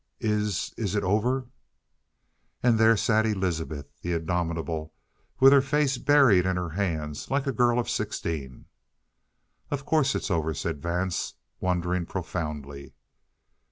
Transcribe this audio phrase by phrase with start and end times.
[0.19, 1.45] "Is is it over?"
[2.63, 4.95] And there sat Elizabeth the Indomitable
[5.39, 8.65] with her face buried in her hands like a girl of sixteen!
[9.69, 12.95] "Of course it's over," said Vance, wondering profoundly.